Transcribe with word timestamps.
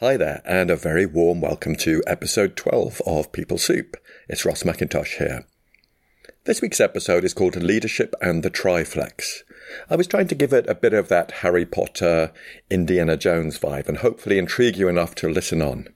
Hi 0.00 0.16
there, 0.16 0.40
and 0.46 0.70
a 0.70 0.76
very 0.76 1.04
warm 1.04 1.42
welcome 1.42 1.76
to 1.76 2.02
episode 2.06 2.56
12 2.56 3.02
of 3.04 3.32
People 3.32 3.58
Soup. 3.58 3.98
It's 4.30 4.46
Ross 4.46 4.62
McIntosh 4.62 5.18
here. 5.18 5.44
This 6.44 6.62
week's 6.62 6.80
episode 6.80 7.22
is 7.22 7.34
called 7.34 7.54
Leadership 7.56 8.14
and 8.22 8.42
the 8.42 8.48
Triflex. 8.48 9.42
I 9.90 9.96
was 9.96 10.06
trying 10.06 10.28
to 10.28 10.34
give 10.34 10.54
it 10.54 10.66
a 10.70 10.74
bit 10.74 10.94
of 10.94 11.08
that 11.08 11.32
Harry 11.42 11.66
Potter, 11.66 12.32
Indiana 12.70 13.18
Jones 13.18 13.58
vibe 13.58 13.88
and 13.88 13.98
hopefully 13.98 14.38
intrigue 14.38 14.78
you 14.78 14.88
enough 14.88 15.14
to 15.16 15.28
listen 15.28 15.60
on. 15.60 15.88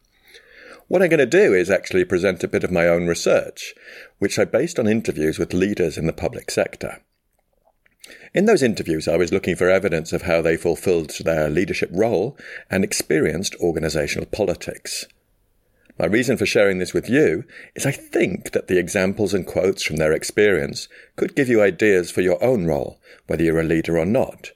What 0.87 1.01
I'm 1.01 1.09
going 1.09 1.17
to 1.17 1.25
do 1.25 1.55
is 1.55 1.71
actually 1.71 2.05
present 2.05 2.45
a 2.45 2.49
bit 2.49 2.63
of 2.63 2.71
my 2.71 2.87
own 2.87 3.07
research, 3.07 3.73
which 4.19 4.39
I 4.39 4.45
based 4.45 4.79
on 4.79 4.87
interviews 4.87 5.39
with 5.39 5.55
leaders 5.55 5.97
in 5.97 6.05
the 6.05 6.13
public 6.13 6.51
sector. 6.51 7.01
In 8.35 8.47
those 8.47 8.63
interviews, 8.63 9.09
I 9.09 9.17
was 9.17 9.33
looking 9.33 9.57
for 9.57 9.71
evidence 9.71 10.13
of 10.13 10.23
how 10.23 10.43
they 10.43 10.57
fulfilled 10.57 11.11
their 11.21 11.49
leadership 11.49 11.91
role 11.93 12.37
and 12.71 12.85
experienced 12.85 13.55
organizational 13.61 14.27
politics. 14.27 15.07
My 15.99 16.07
reason 16.07 16.37
for 16.37 16.45
sharing 16.45 16.79
this 16.79 16.93
with 16.93 17.09
you 17.09 17.45
is 17.77 17.87
I 17.87 17.93
think 17.93 18.51
that 18.51 18.67
the 18.67 18.79
examples 18.79 19.33
and 19.33 19.47
quotes 19.47 19.85
from 19.85 19.97
their 19.97 20.13
experience 20.13 20.89
could 21.15 21.37
give 21.37 21.49
you 21.49 21.63
ideas 21.63 22.11
for 22.11 22.21
your 22.21 22.43
own 22.43 22.67
role, 22.67 22.99
whether 23.29 23.45
you're 23.45 23.61
a 23.61 23.65
leader 23.65 23.97
or 23.97 24.05
not. 24.05 24.51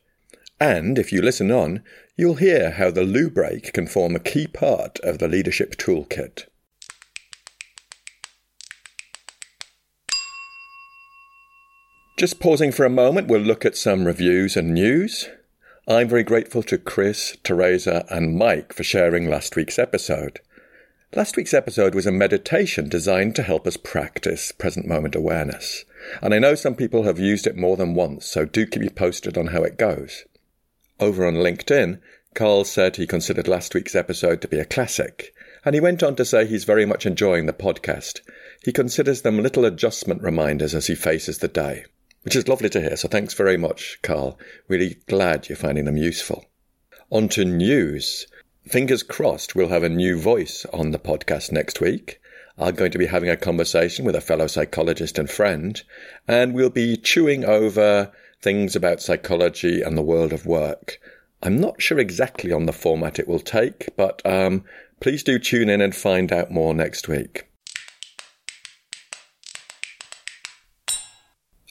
And 0.60 0.98
if 0.98 1.12
you 1.12 1.22
listen 1.22 1.52
on, 1.52 1.84
you'll 2.16 2.34
hear 2.34 2.72
how 2.72 2.90
the 2.90 3.04
loo 3.04 3.30
break 3.30 3.72
can 3.72 3.86
form 3.86 4.16
a 4.16 4.20
key 4.20 4.48
part 4.48 4.98
of 5.04 5.18
the 5.18 5.28
leadership 5.28 5.76
toolkit. 5.76 6.46
Just 12.18 12.40
pausing 12.40 12.72
for 12.72 12.84
a 12.84 12.90
moment, 12.90 13.28
we'll 13.28 13.40
look 13.42 13.64
at 13.64 13.76
some 13.76 14.04
reviews 14.04 14.56
and 14.56 14.74
news. 14.74 15.28
I'm 15.86 16.08
very 16.08 16.24
grateful 16.24 16.64
to 16.64 16.76
Chris, 16.76 17.36
Teresa, 17.44 18.04
and 18.10 18.36
Mike 18.36 18.72
for 18.72 18.82
sharing 18.82 19.30
last 19.30 19.54
week's 19.54 19.78
episode. 19.78 20.40
Last 21.14 21.36
week's 21.36 21.54
episode 21.54 21.94
was 21.94 22.06
a 22.06 22.10
meditation 22.10 22.88
designed 22.88 23.36
to 23.36 23.44
help 23.44 23.68
us 23.68 23.76
practice 23.76 24.50
present 24.50 24.84
moment 24.84 25.14
awareness. 25.14 25.84
And 26.20 26.34
I 26.34 26.40
know 26.40 26.56
some 26.56 26.74
people 26.74 27.04
have 27.04 27.20
used 27.20 27.46
it 27.46 27.56
more 27.56 27.76
than 27.76 27.94
once, 27.94 28.26
so 28.26 28.44
do 28.44 28.66
keep 28.66 28.82
me 28.82 28.88
posted 28.88 29.38
on 29.38 29.46
how 29.46 29.62
it 29.62 29.78
goes. 29.78 30.24
Over 30.98 31.24
on 31.24 31.34
LinkedIn, 31.34 32.00
Carl 32.34 32.64
said 32.64 32.96
he 32.96 33.06
considered 33.06 33.46
last 33.46 33.76
week's 33.76 33.94
episode 33.94 34.40
to 34.40 34.48
be 34.48 34.58
a 34.58 34.64
classic, 34.64 35.32
and 35.64 35.72
he 35.72 35.80
went 35.80 36.02
on 36.02 36.16
to 36.16 36.24
say 36.24 36.46
he's 36.46 36.64
very 36.64 36.84
much 36.84 37.06
enjoying 37.06 37.46
the 37.46 37.52
podcast. 37.52 38.22
He 38.64 38.72
considers 38.72 39.22
them 39.22 39.40
little 39.40 39.64
adjustment 39.64 40.20
reminders 40.20 40.74
as 40.74 40.88
he 40.88 40.96
faces 40.96 41.38
the 41.38 41.46
day 41.46 41.84
which 42.28 42.36
is 42.36 42.46
lovely 42.46 42.68
to 42.68 42.82
hear. 42.82 42.94
So 42.94 43.08
thanks 43.08 43.32
very 43.32 43.56
much, 43.56 43.98
Carl. 44.02 44.38
Really 44.68 44.98
glad 45.06 45.48
you're 45.48 45.56
finding 45.56 45.86
them 45.86 45.96
useful. 45.96 46.44
On 47.08 47.26
to 47.30 47.42
news. 47.42 48.26
Fingers 48.66 49.02
crossed 49.02 49.54
we'll 49.54 49.70
have 49.70 49.82
a 49.82 49.88
new 49.88 50.20
voice 50.20 50.66
on 50.70 50.90
the 50.90 50.98
podcast 50.98 51.52
next 51.52 51.80
week. 51.80 52.20
I'm 52.58 52.74
going 52.74 52.90
to 52.90 52.98
be 52.98 53.06
having 53.06 53.30
a 53.30 53.36
conversation 53.38 54.04
with 54.04 54.14
a 54.14 54.20
fellow 54.20 54.46
psychologist 54.46 55.18
and 55.18 55.30
friend, 55.30 55.82
and 56.26 56.52
we'll 56.52 56.68
be 56.68 56.98
chewing 56.98 57.46
over 57.46 58.12
things 58.42 58.76
about 58.76 59.00
psychology 59.00 59.80
and 59.80 59.96
the 59.96 60.02
world 60.02 60.34
of 60.34 60.44
work. 60.44 61.00
I'm 61.42 61.58
not 61.58 61.80
sure 61.80 61.98
exactly 61.98 62.52
on 62.52 62.66
the 62.66 62.74
format 62.74 63.18
it 63.18 63.26
will 63.26 63.40
take, 63.40 63.88
but 63.96 64.20
um, 64.26 64.64
please 65.00 65.22
do 65.22 65.38
tune 65.38 65.70
in 65.70 65.80
and 65.80 65.96
find 65.96 66.30
out 66.30 66.50
more 66.50 66.74
next 66.74 67.08
week. 67.08 67.47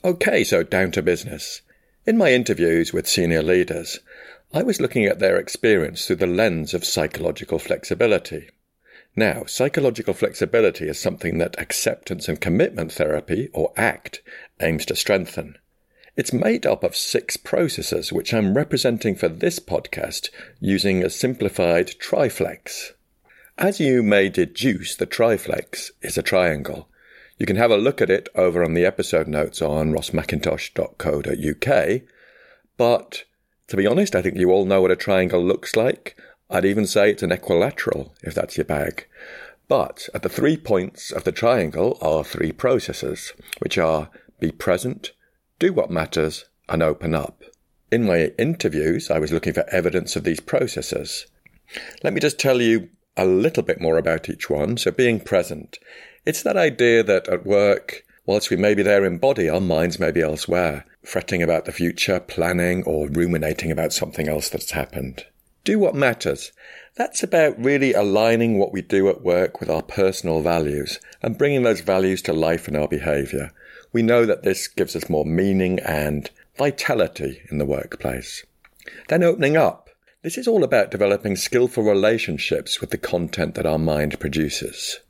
Okay, 0.04 0.44
so 0.44 0.62
down 0.62 0.92
to 0.92 1.02
business. 1.02 1.60
In 2.06 2.16
my 2.16 2.32
interviews 2.32 2.92
with 2.92 3.08
senior 3.08 3.42
leaders, 3.42 3.98
I 4.54 4.62
was 4.62 4.80
looking 4.80 5.06
at 5.06 5.18
their 5.18 5.36
experience 5.38 6.06
through 6.06 6.16
the 6.16 6.26
lens 6.28 6.72
of 6.72 6.84
psychological 6.84 7.58
flexibility. 7.58 8.48
Now, 9.16 9.44
psychological 9.46 10.14
flexibility 10.14 10.88
is 10.88 11.00
something 11.00 11.38
that 11.38 11.60
acceptance 11.60 12.28
and 12.28 12.40
commitment 12.40 12.92
therapy, 12.92 13.48
or 13.52 13.72
ACT, 13.76 14.22
aims 14.60 14.86
to 14.86 14.94
strengthen. 14.94 15.58
It's 16.16 16.32
made 16.32 16.64
up 16.64 16.84
of 16.84 16.94
six 16.94 17.36
processes, 17.36 18.12
which 18.12 18.32
I'm 18.32 18.54
representing 18.54 19.16
for 19.16 19.28
this 19.28 19.58
podcast 19.58 20.30
using 20.60 21.02
a 21.02 21.10
simplified 21.10 21.88
triflex. 21.98 22.92
As 23.58 23.80
you 23.80 24.04
may 24.04 24.28
deduce, 24.28 24.94
the 24.94 25.06
triflex 25.06 25.90
is 26.02 26.16
a 26.16 26.22
triangle, 26.22 26.88
you 27.38 27.46
can 27.46 27.56
have 27.56 27.70
a 27.70 27.76
look 27.76 28.02
at 28.02 28.10
it 28.10 28.28
over 28.34 28.64
on 28.64 28.74
the 28.74 28.84
episode 28.84 29.28
notes 29.28 29.62
on 29.62 29.92
rossmackintosh.co.uk. 29.92 32.02
But 32.76 33.24
to 33.68 33.76
be 33.76 33.86
honest, 33.86 34.16
I 34.16 34.22
think 34.22 34.36
you 34.36 34.50
all 34.50 34.64
know 34.64 34.82
what 34.82 34.90
a 34.90 34.96
triangle 34.96 35.44
looks 35.44 35.76
like. 35.76 36.16
I'd 36.50 36.64
even 36.64 36.86
say 36.86 37.10
it's 37.10 37.22
an 37.22 37.30
equilateral, 37.30 38.14
if 38.22 38.34
that's 38.34 38.56
your 38.56 38.64
bag. 38.64 39.06
But 39.68 40.08
at 40.14 40.22
the 40.22 40.28
three 40.28 40.56
points 40.56 41.12
of 41.12 41.24
the 41.24 41.32
triangle 41.32 41.98
are 42.00 42.24
three 42.24 42.52
processes, 42.52 43.32
which 43.60 43.78
are 43.78 44.10
be 44.40 44.50
present, 44.50 45.12
do 45.58 45.72
what 45.72 45.90
matters, 45.90 46.46
and 46.68 46.82
open 46.82 47.14
up. 47.14 47.42
In 47.92 48.04
my 48.04 48.32
interviews, 48.38 49.10
I 49.10 49.18
was 49.18 49.32
looking 49.32 49.52
for 49.52 49.68
evidence 49.70 50.16
of 50.16 50.24
these 50.24 50.40
processes. 50.40 51.26
Let 52.02 52.14
me 52.14 52.20
just 52.20 52.38
tell 52.38 52.60
you 52.60 52.88
a 53.16 53.26
little 53.26 53.62
bit 53.62 53.80
more 53.80 53.98
about 53.98 54.28
each 54.28 54.48
one. 54.48 54.76
So, 54.76 54.90
being 54.90 55.20
present 55.20 55.78
it's 56.28 56.42
that 56.42 56.58
idea 56.58 57.02
that 57.02 57.26
at 57.26 57.46
work, 57.46 58.04
whilst 58.26 58.50
we 58.50 58.56
may 58.58 58.74
be 58.74 58.82
there 58.82 59.02
in 59.06 59.16
body, 59.16 59.48
our 59.48 59.62
minds 59.62 59.98
may 59.98 60.10
be 60.10 60.20
elsewhere, 60.20 60.84
fretting 61.02 61.42
about 61.42 61.64
the 61.64 61.72
future, 61.72 62.20
planning, 62.20 62.84
or 62.84 63.08
ruminating 63.08 63.70
about 63.70 63.94
something 63.94 64.28
else 64.28 64.50
that's 64.50 64.72
happened. 64.72 65.24
Do 65.64 65.78
what 65.78 65.94
matters. 65.94 66.52
That's 66.96 67.22
about 67.22 67.58
really 67.58 67.94
aligning 67.94 68.58
what 68.58 68.74
we 68.74 68.82
do 68.82 69.08
at 69.08 69.22
work 69.22 69.58
with 69.58 69.70
our 69.70 69.80
personal 69.80 70.42
values 70.42 71.00
and 71.22 71.38
bringing 71.38 71.62
those 71.62 71.80
values 71.80 72.20
to 72.22 72.34
life 72.34 72.68
in 72.68 72.76
our 72.76 72.88
behaviour. 72.88 73.50
We 73.94 74.02
know 74.02 74.26
that 74.26 74.42
this 74.42 74.68
gives 74.68 74.94
us 74.94 75.08
more 75.08 75.24
meaning 75.24 75.78
and 75.78 76.28
vitality 76.58 77.40
in 77.50 77.56
the 77.56 77.64
workplace. 77.64 78.44
Then 79.08 79.22
opening 79.22 79.56
up. 79.56 79.88
This 80.20 80.36
is 80.36 80.46
all 80.46 80.62
about 80.62 80.90
developing 80.90 81.36
skillful 81.36 81.84
relationships 81.84 82.82
with 82.82 82.90
the 82.90 82.98
content 82.98 83.54
that 83.54 83.64
our 83.64 83.78
mind 83.78 84.20
produces. 84.20 85.00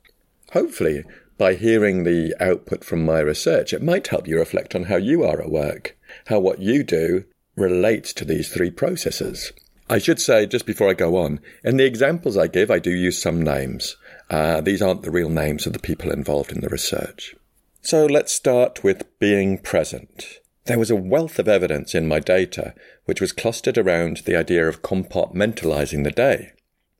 Hopefully, 0.53 1.03
by 1.37 1.53
hearing 1.53 2.03
the 2.03 2.35
output 2.39 2.83
from 2.83 3.05
my 3.05 3.19
research, 3.19 3.73
it 3.73 3.81
might 3.81 4.07
help 4.07 4.27
you 4.27 4.37
reflect 4.37 4.75
on 4.75 4.83
how 4.83 4.97
you 4.97 5.23
are 5.23 5.41
at 5.41 5.51
work, 5.51 5.97
how 6.27 6.39
what 6.39 6.59
you 6.59 6.83
do 6.83 7.25
relates 7.55 8.13
to 8.13 8.25
these 8.25 8.49
three 8.49 8.71
processes. 8.71 9.51
I 9.89 9.97
should 9.97 10.19
say, 10.19 10.45
just 10.45 10.65
before 10.65 10.89
I 10.89 10.93
go 10.93 11.17
on, 11.17 11.39
in 11.63 11.77
the 11.77 11.85
examples 11.85 12.37
I 12.37 12.47
give, 12.47 12.69
I 12.69 12.79
do 12.79 12.91
use 12.91 13.19
some 13.19 13.41
names. 13.41 13.95
Uh, 14.29 14.61
these 14.61 14.81
aren't 14.81 15.01
the 15.01 15.11
real 15.11 15.29
names 15.29 15.65
of 15.65 15.73
the 15.73 15.79
people 15.79 16.11
involved 16.11 16.51
in 16.51 16.61
the 16.61 16.69
research. 16.69 17.35
So 17.81 18.05
let's 18.05 18.31
start 18.31 18.83
with 18.83 19.17
being 19.19 19.57
present. 19.57 20.39
There 20.65 20.77
was 20.77 20.91
a 20.91 20.95
wealth 20.95 21.39
of 21.39 21.47
evidence 21.47 21.95
in 21.95 22.07
my 22.07 22.19
data 22.19 22.75
which 23.05 23.21
was 23.21 23.31
clustered 23.31 23.77
around 23.77 24.17
the 24.25 24.35
idea 24.35 24.67
of 24.67 24.83
compartmentalizing 24.83 26.03
the 26.03 26.11
day. 26.11 26.51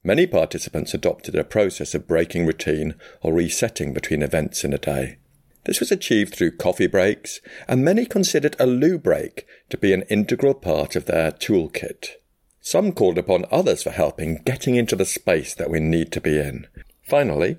Many 0.03 0.27
participants 0.27 0.93
adopted 0.93 1.35
a 1.35 1.43
process 1.43 1.93
of 1.93 2.07
breaking 2.07 2.45
routine 2.45 2.95
or 3.21 3.33
resetting 3.33 3.93
between 3.93 4.21
events 4.21 4.63
in 4.63 4.73
a 4.73 4.77
day. 4.77 5.17
This 5.65 5.81
was 5.81 5.91
achieved 5.91 6.33
through 6.33 6.57
coffee 6.57 6.87
breaks, 6.87 7.41
and 7.67 7.83
many 7.83 8.05
considered 8.05 8.55
a 8.59 8.65
loo 8.65 8.97
break 8.97 9.45
to 9.69 9.77
be 9.77 9.91
an 9.91 10.03
integral 10.03 10.53
part 10.53 10.95
of 10.95 11.05
their 11.05 11.31
toolkit. 11.31 12.15
Some 12.61 12.93
called 12.93 13.17
upon 13.17 13.45
others 13.51 13.83
for 13.83 13.91
help 13.91 14.21
in 14.21 14.41
getting 14.43 14.75
into 14.75 14.95
the 14.95 15.05
space 15.05 15.53
that 15.55 15.69
we 15.69 15.79
need 15.79 16.11
to 16.13 16.21
be 16.21 16.39
in. 16.39 16.67
Finally, 17.03 17.57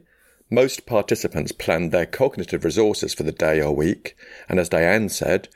most 0.48 0.86
participants 0.86 1.52
planned 1.52 1.92
their 1.92 2.06
cognitive 2.06 2.64
resources 2.64 3.14
for 3.14 3.22
the 3.22 3.32
day 3.32 3.60
or 3.60 3.74
week, 3.74 4.16
and 4.48 4.58
as 4.58 4.68
Diane 4.68 5.08
said, 5.08 5.48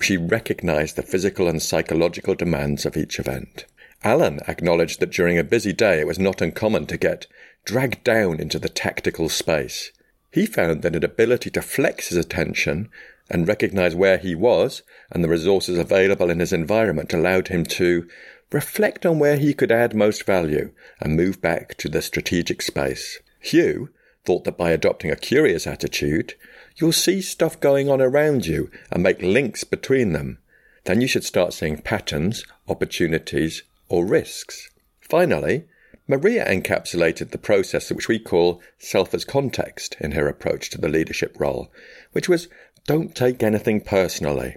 she 0.00 0.16
recognized 0.16 0.96
the 0.96 1.02
physical 1.02 1.48
and 1.48 1.62
psychological 1.62 2.34
demands 2.34 2.84
of 2.84 2.96
each 2.96 3.18
event. 3.18 3.64
Alan 4.04 4.40
acknowledged 4.48 5.00
that 5.00 5.12
during 5.12 5.38
a 5.38 5.44
busy 5.44 5.72
day 5.72 6.00
it 6.00 6.06
was 6.06 6.18
not 6.18 6.40
uncommon 6.40 6.86
to 6.86 6.96
get 6.96 7.26
dragged 7.64 8.02
down 8.02 8.40
into 8.40 8.58
the 8.58 8.68
tactical 8.68 9.28
space. 9.28 9.92
He 10.30 10.46
found 10.46 10.82
that 10.82 10.96
an 10.96 11.04
ability 11.04 11.50
to 11.50 11.62
flex 11.62 12.08
his 12.08 12.18
attention 12.18 12.88
and 13.30 13.46
recognize 13.46 13.94
where 13.94 14.18
he 14.18 14.34
was 14.34 14.82
and 15.10 15.22
the 15.22 15.28
resources 15.28 15.78
available 15.78 16.30
in 16.30 16.40
his 16.40 16.52
environment 16.52 17.12
allowed 17.12 17.48
him 17.48 17.64
to 17.64 18.08
reflect 18.50 19.06
on 19.06 19.18
where 19.18 19.36
he 19.36 19.54
could 19.54 19.70
add 19.70 19.94
most 19.94 20.24
value 20.24 20.72
and 21.00 21.16
move 21.16 21.40
back 21.40 21.76
to 21.76 21.88
the 21.88 22.02
strategic 22.02 22.60
space. 22.60 23.20
Hugh 23.40 23.90
thought 24.24 24.44
that 24.44 24.58
by 24.58 24.70
adopting 24.70 25.10
a 25.10 25.16
curious 25.16 25.66
attitude, 25.66 26.34
you'll 26.76 26.92
see 26.92 27.20
stuff 27.20 27.58
going 27.60 27.88
on 27.88 28.00
around 28.00 28.46
you 28.46 28.70
and 28.90 29.02
make 29.02 29.20
links 29.22 29.64
between 29.64 30.12
them. 30.12 30.38
Then 30.84 31.00
you 31.00 31.08
should 31.08 31.24
start 31.24 31.52
seeing 31.52 31.78
patterns, 31.78 32.44
opportunities, 32.68 33.62
or 33.92 34.06
risks. 34.06 34.70
Finally, 35.00 35.64
Maria 36.08 36.44
encapsulated 36.48 37.30
the 37.30 37.38
process 37.38 37.90
which 37.90 38.08
we 38.08 38.18
call 38.18 38.60
self 38.78 39.12
as 39.14 39.24
context 39.24 39.96
in 40.00 40.12
her 40.12 40.26
approach 40.26 40.70
to 40.70 40.80
the 40.80 40.88
leadership 40.88 41.36
role, 41.38 41.70
which 42.12 42.28
was 42.28 42.48
don't 42.86 43.14
take 43.14 43.42
anything 43.42 43.80
personally. 43.80 44.56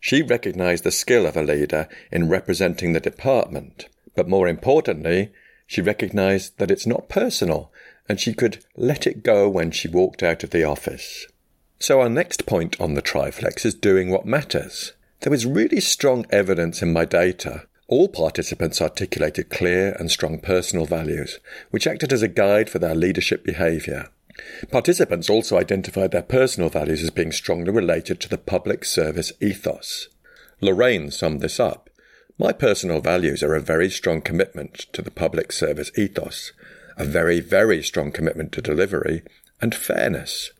She 0.00 0.22
recognized 0.22 0.84
the 0.84 0.92
skill 0.92 1.26
of 1.26 1.36
a 1.36 1.42
leader 1.42 1.88
in 2.12 2.28
representing 2.28 2.92
the 2.92 3.00
department, 3.00 3.86
but 4.14 4.28
more 4.28 4.46
importantly, 4.46 5.32
She 5.66 5.80
recognized 5.80 6.58
that 6.58 6.70
it's 6.70 6.86
not 6.86 7.08
personal 7.08 7.72
and 8.08 8.20
she 8.20 8.32
could 8.32 8.64
let 8.76 9.06
it 9.06 9.24
go 9.24 9.48
when 9.48 9.72
she 9.72 9.88
walked 9.88 10.22
out 10.22 10.44
of 10.44 10.50
the 10.50 10.62
office. 10.62 11.26
So 11.78 12.00
our 12.00 12.08
next 12.08 12.46
point 12.46 12.80
on 12.80 12.94
the 12.94 13.02
triflex 13.02 13.64
is 13.66 13.74
doing 13.74 14.10
what 14.10 14.24
matters. 14.24 14.92
There 15.20 15.30
was 15.30 15.44
really 15.44 15.80
strong 15.80 16.24
evidence 16.30 16.82
in 16.82 16.92
my 16.92 17.04
data. 17.04 17.66
All 17.88 18.08
participants 18.08 18.82
articulated 18.82 19.48
clear 19.48 19.92
and 19.98 20.10
strong 20.10 20.40
personal 20.40 20.86
values, 20.86 21.38
which 21.70 21.86
acted 21.86 22.12
as 22.12 22.22
a 22.22 22.28
guide 22.28 22.68
for 22.68 22.80
their 22.80 22.96
leadership 22.96 23.44
behaviour. 23.44 24.08
Participants 24.70 25.30
also 25.30 25.56
identified 25.56 26.10
their 26.10 26.22
personal 26.22 26.68
values 26.68 27.02
as 27.02 27.10
being 27.10 27.32
strongly 27.32 27.70
related 27.70 28.20
to 28.20 28.28
the 28.28 28.38
public 28.38 28.84
service 28.84 29.32
ethos. 29.40 30.08
Lorraine 30.60 31.10
summed 31.10 31.40
this 31.40 31.60
up. 31.60 31.88
My 32.38 32.52
personal 32.52 33.00
values 33.00 33.42
are 33.42 33.54
a 33.54 33.60
very 33.60 33.88
strong 33.88 34.20
commitment 34.20 34.74
to 34.92 35.00
the 35.00 35.10
public 35.10 35.52
service 35.52 35.90
ethos, 35.96 36.52
a 36.98 37.04
very, 37.04 37.40
very 37.40 37.82
strong 37.82 38.10
commitment 38.10 38.52
to 38.52 38.60
delivery, 38.60 39.22
and 39.60 39.74
fairness. 39.74 40.50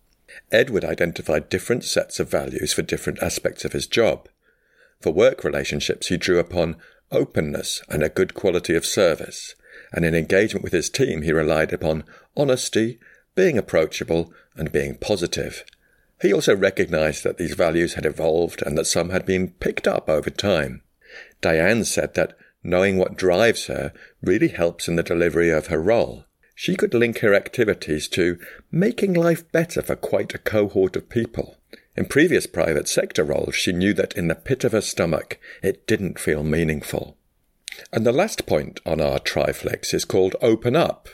Edward 0.53 0.85
identified 0.85 1.49
different 1.49 1.85
sets 1.85 2.21
of 2.21 2.31
values 2.31 2.73
for 2.73 2.83
different 2.83 3.23
aspects 3.23 3.65
of 3.65 3.73
his 3.73 3.87
job. 3.87 4.29
For 5.01 5.13
work 5.13 5.45
relationships, 5.45 6.07
he 6.09 6.17
drew 6.17 6.39
upon 6.39 6.77
openness 7.11 7.83
and 7.89 8.03
a 8.03 8.09
good 8.09 8.35
quality 8.35 8.75
of 8.75 8.85
service, 8.85 9.55
and 9.93 10.05
in 10.05 10.15
engagement 10.15 10.65
with 10.65 10.73
his 10.73 10.91
team, 10.91 11.23
he 11.23 11.33
relied 11.33 11.73
upon 11.73 12.05
honesty, 12.37 12.99
being 13.35 13.59
approachable, 13.59 14.33
and 14.57 14.73
being 14.73 14.97
positive. 14.97 15.65
He 16.21 16.33
also 16.33 16.57
recognized 16.57 17.25
that 17.25 17.37
these 17.37 17.55
values 17.55 17.95
had 17.95 18.07
evolved 18.07 18.63
and 18.63 18.77
that 18.79 18.87
some 18.87 19.11
had 19.11 19.27
been 19.27 19.51
picked 19.51 19.87
up 19.87 20.09
over 20.09 20.31
time. 20.31 20.83
Diane 21.41 21.85
said 21.85 22.15
that 22.15 22.37
knowing 22.63 22.97
what 22.97 23.17
drives 23.17 23.67
her 23.67 23.93
really 24.23 24.49
helps 24.49 24.89
in 24.89 24.97
the 24.97 25.03
delivery 25.03 25.51
of 25.51 25.69
her 25.69 25.81
role. 25.81 26.25
She 26.55 26.75
could 26.75 26.95
link 26.95 27.19
her 27.19 27.35
activities 27.35 28.09
to 28.09 28.39
making 28.73 29.13
life 29.13 29.51
better 29.53 29.83
for 29.83 29.95
quite 29.95 30.35
a 30.35 30.39
cohort 30.39 30.97
of 30.97 31.11
people. 31.11 31.59
In 31.97 32.05
previous 32.05 32.47
private 32.47 32.89
sector 32.89 33.25
roles, 33.25 33.55
she 33.55 33.73
knew 33.73 33.95
that 33.95 34.17
in 34.17 34.29
the 34.29 34.35
pit 34.35 34.65
of 34.65 34.73
her 34.73 34.83
stomach, 34.83 35.39
it 35.63 35.87
didn't 35.87 36.19
feel 36.19 36.45
meaningful. 36.45 37.17
And 37.93 38.05
the 38.05 38.13
last 38.13 38.47
point 38.47 38.81
on 38.85 39.01
our 39.01 39.19
triflex 39.19 39.95
is 39.95 40.05
called 40.05 40.37
open 40.43 40.77
up. 40.77 41.09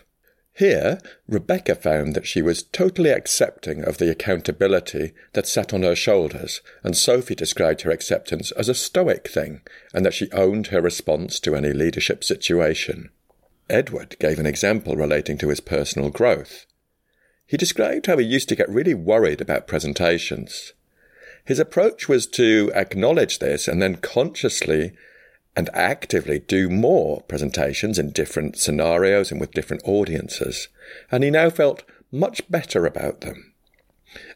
Here, 0.55 0.99
Rebecca 1.26 1.75
found 1.76 2.14
that 2.14 2.26
she 2.26 2.43
was 2.43 2.62
totally 2.62 3.11
accepting 3.11 3.84
of 3.84 3.99
the 3.99 4.11
accountability 4.11 5.12
that 5.32 5.46
sat 5.46 5.73
on 5.73 5.82
her 5.82 5.96
shoulders, 5.96 6.61
and 6.84 6.96
Sophie 6.96 7.34
described 7.34 7.82
her 7.82 7.90
acceptance 7.90 8.50
as 8.52 8.69
a 8.69 8.75
stoic 8.75 9.29
thing, 9.29 9.62
and 9.94 10.05
that 10.05 10.14
she 10.14 10.31
owned 10.32 10.67
her 10.69 10.81
response 10.82 11.40
to 11.40 11.55
any 11.55 11.73
leadership 11.73 12.23
situation. 12.23 13.11
Edward 13.70 14.17
gave 14.19 14.38
an 14.38 14.46
example 14.46 14.94
relating 14.94 15.38
to 15.38 15.49
his 15.49 15.61
personal 15.61 16.11
growth. 16.11 16.67
He 17.52 17.58
described 17.58 18.06
how 18.06 18.16
he 18.16 18.25
used 18.25 18.49
to 18.49 18.56
get 18.56 18.70
really 18.70 18.94
worried 18.94 19.43
about 19.43 19.66
presentations. 19.66 20.72
His 21.44 21.58
approach 21.58 22.08
was 22.08 22.26
to 22.28 22.72
acknowledge 22.75 23.40
this 23.40 23.69
and 23.69 23.82
then 23.82 23.96
consciously 23.96 24.93
and 25.54 25.69
actively 25.75 26.38
do 26.38 26.70
more 26.70 27.20
presentations 27.20 27.99
in 27.99 28.08
different 28.08 28.56
scenarios 28.56 29.31
and 29.31 29.38
with 29.38 29.52
different 29.52 29.82
audiences, 29.84 30.69
and 31.10 31.22
he 31.22 31.28
now 31.28 31.50
felt 31.50 31.82
much 32.10 32.40
better 32.50 32.87
about 32.87 33.20
them. 33.20 33.52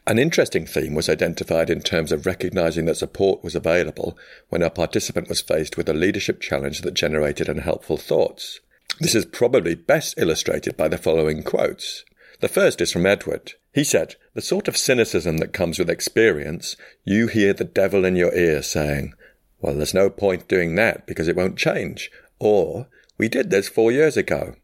An 0.06 0.18
interesting 0.18 0.66
theme 0.66 0.94
was 0.94 1.08
identified 1.08 1.70
in 1.70 1.80
terms 1.80 2.12
of 2.12 2.26
recognizing 2.26 2.84
that 2.84 2.98
support 2.98 3.42
was 3.42 3.54
available 3.54 4.18
when 4.50 4.60
a 4.60 4.68
participant 4.68 5.30
was 5.30 5.40
faced 5.40 5.78
with 5.78 5.88
a 5.88 5.94
leadership 5.94 6.42
challenge 6.42 6.82
that 6.82 6.92
generated 6.92 7.48
unhelpful 7.48 7.96
thoughts. 7.96 8.60
This 9.00 9.14
is 9.14 9.24
probably 9.24 9.74
best 9.74 10.18
illustrated 10.18 10.76
by 10.76 10.88
the 10.88 10.98
following 10.98 11.42
quotes. 11.42 12.04
The 12.40 12.48
first 12.48 12.80
is 12.80 12.92
from 12.92 13.06
Edward. 13.06 13.52
He 13.72 13.84
said, 13.84 14.16
The 14.34 14.42
sort 14.42 14.68
of 14.68 14.76
cynicism 14.76 15.38
that 15.38 15.52
comes 15.52 15.78
with 15.78 15.90
experience, 15.90 16.76
you 17.04 17.28
hear 17.28 17.52
the 17.52 17.64
devil 17.64 18.04
in 18.04 18.16
your 18.16 18.34
ear 18.34 18.62
saying, 18.62 19.14
well, 19.60 19.74
there's 19.74 19.94
no 19.94 20.10
point 20.10 20.48
doing 20.48 20.74
that 20.74 21.06
because 21.06 21.28
it 21.28 21.36
won't 21.36 21.56
change. 21.56 22.10
Or, 22.38 22.88
we 23.18 23.28
did 23.28 23.50
this 23.50 23.68
four 23.68 23.90
years 23.90 24.16
ago. 24.16 24.56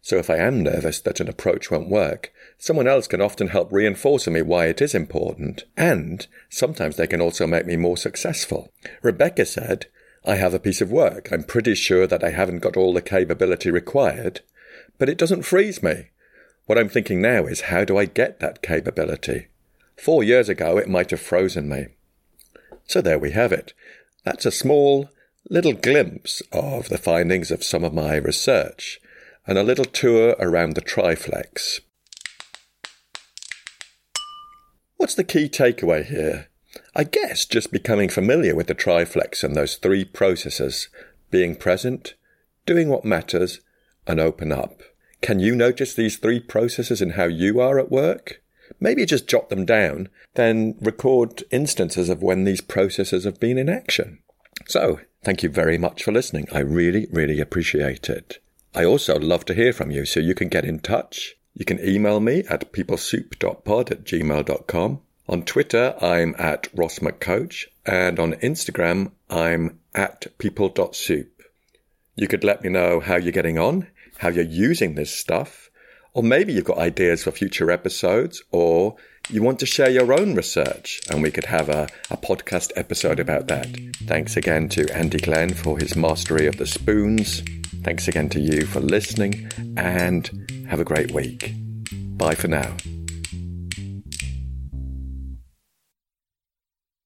So 0.00 0.16
if 0.16 0.30
I 0.30 0.36
am 0.36 0.62
nervous 0.62 1.00
that 1.00 1.20
an 1.20 1.28
approach 1.28 1.70
won't 1.70 1.90
work, 1.90 2.32
someone 2.56 2.86
else 2.86 3.06
can 3.06 3.20
often 3.20 3.48
help 3.48 3.72
reinforce 3.72 4.26
me 4.28 4.40
why 4.40 4.66
it 4.66 4.80
is 4.80 4.94
important. 4.94 5.64
And 5.76 6.26
sometimes 6.48 6.96
they 6.96 7.06
can 7.06 7.20
also 7.20 7.46
make 7.46 7.66
me 7.66 7.76
more 7.76 7.96
successful. 7.96 8.72
Rebecca 9.02 9.44
said, 9.44 9.86
I 10.24 10.36
have 10.36 10.54
a 10.54 10.60
piece 10.60 10.80
of 10.80 10.90
work. 10.90 11.32
I'm 11.32 11.42
pretty 11.42 11.74
sure 11.74 12.06
that 12.06 12.24
I 12.24 12.30
haven't 12.30 12.60
got 12.60 12.76
all 12.76 12.92
the 12.92 13.02
capability 13.02 13.70
required, 13.70 14.40
but 14.98 15.08
it 15.08 15.18
doesn't 15.18 15.42
freeze 15.42 15.82
me. 15.82 16.10
What 16.72 16.78
I'm 16.78 16.88
thinking 16.88 17.20
now 17.20 17.44
is 17.44 17.68
how 17.68 17.84
do 17.84 17.98
I 17.98 18.06
get 18.06 18.40
that 18.40 18.62
capability? 18.62 19.48
Four 19.94 20.24
years 20.24 20.48
ago, 20.48 20.78
it 20.78 20.88
might 20.88 21.10
have 21.10 21.20
frozen 21.20 21.68
me. 21.68 21.88
So 22.86 23.02
there 23.02 23.18
we 23.18 23.32
have 23.32 23.52
it. 23.52 23.74
That's 24.24 24.46
a 24.46 24.50
small 24.50 25.10
little 25.50 25.74
glimpse 25.74 26.40
of 26.50 26.88
the 26.88 26.96
findings 26.96 27.50
of 27.50 27.62
some 27.62 27.84
of 27.84 27.92
my 27.92 28.16
research 28.16 29.02
and 29.46 29.58
a 29.58 29.62
little 29.62 29.84
tour 29.84 30.34
around 30.38 30.74
the 30.74 30.80
triflex. 30.80 31.82
What's 34.96 35.14
the 35.14 35.24
key 35.24 35.50
takeaway 35.50 36.06
here? 36.06 36.48
I 36.96 37.04
guess 37.04 37.44
just 37.44 37.70
becoming 37.70 38.08
familiar 38.08 38.54
with 38.54 38.68
the 38.68 38.74
triflex 38.74 39.44
and 39.44 39.54
those 39.54 39.76
three 39.76 40.06
processes 40.06 40.88
being 41.30 41.54
present, 41.54 42.14
doing 42.64 42.88
what 42.88 43.04
matters, 43.04 43.60
and 44.06 44.18
open 44.18 44.52
up. 44.52 44.80
Can 45.22 45.38
you 45.38 45.54
notice 45.54 45.94
these 45.94 46.16
three 46.16 46.40
processes 46.40 47.00
in 47.00 47.10
how 47.10 47.24
you 47.24 47.60
are 47.60 47.78
at 47.78 47.92
work? 47.92 48.42
Maybe 48.80 49.06
just 49.06 49.28
jot 49.28 49.50
them 49.50 49.64
down, 49.64 50.08
then 50.34 50.74
record 50.80 51.44
instances 51.52 52.08
of 52.08 52.22
when 52.22 52.42
these 52.42 52.60
processes 52.60 53.24
have 53.24 53.38
been 53.38 53.56
in 53.56 53.68
action. 53.68 54.18
So, 54.66 55.00
thank 55.22 55.44
you 55.44 55.48
very 55.48 55.78
much 55.78 56.02
for 56.02 56.10
listening. 56.10 56.48
I 56.52 56.58
really, 56.58 57.06
really 57.12 57.40
appreciate 57.40 58.10
it. 58.10 58.38
I 58.74 58.84
also 58.84 59.18
love 59.18 59.44
to 59.46 59.54
hear 59.54 59.72
from 59.72 59.92
you, 59.92 60.04
so 60.04 60.18
you 60.18 60.34
can 60.34 60.48
get 60.48 60.64
in 60.64 60.80
touch. 60.80 61.36
You 61.54 61.64
can 61.64 61.78
email 61.86 62.18
me 62.18 62.42
at 62.48 62.72
peoplesoup.pod 62.72 63.92
at 63.92 64.04
gmail.com. 64.04 65.00
On 65.28 65.42
Twitter, 65.44 65.94
I'm 66.00 66.34
at 66.36 66.66
Ross 66.74 66.98
McCoach, 66.98 67.66
and 67.86 68.18
on 68.18 68.34
Instagram, 68.34 69.12
I'm 69.30 69.78
at 69.94 70.26
people.soup. 70.38 71.42
You 72.16 72.26
could 72.26 72.42
let 72.42 72.62
me 72.62 72.70
know 72.70 72.98
how 72.98 73.16
you're 73.16 73.30
getting 73.30 73.58
on, 73.58 73.86
how 74.22 74.28
you're 74.28 74.44
using 74.44 74.94
this 74.94 75.12
stuff, 75.12 75.68
or 76.14 76.22
maybe 76.22 76.52
you've 76.52 76.64
got 76.64 76.78
ideas 76.78 77.24
for 77.24 77.32
future 77.32 77.70
episodes, 77.70 78.42
or 78.52 78.96
you 79.28 79.42
want 79.42 79.58
to 79.58 79.66
share 79.66 79.90
your 79.90 80.12
own 80.12 80.34
research, 80.34 81.00
and 81.10 81.22
we 81.22 81.30
could 81.30 81.46
have 81.46 81.68
a, 81.68 81.88
a 82.08 82.16
podcast 82.16 82.70
episode 82.76 83.18
about 83.18 83.48
that. 83.48 83.66
Thanks 84.06 84.36
again 84.36 84.68
to 84.70 84.88
Andy 84.96 85.18
Glenn 85.18 85.52
for 85.52 85.76
his 85.76 85.96
mastery 85.96 86.46
of 86.46 86.56
the 86.56 86.66
spoons. 86.66 87.42
Thanks 87.82 88.06
again 88.06 88.28
to 88.28 88.40
you 88.40 88.64
for 88.64 88.80
listening, 88.80 89.50
and 89.76 90.30
have 90.68 90.78
a 90.78 90.84
great 90.84 91.10
week. 91.10 91.52
Bye 92.16 92.36
for 92.36 92.46
now. 92.48 93.01